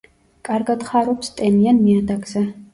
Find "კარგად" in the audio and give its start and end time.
0.49-0.85